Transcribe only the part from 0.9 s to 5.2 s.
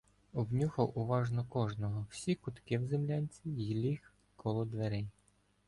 уважно кожного, всі кутки в землянці й ліг коло дверей.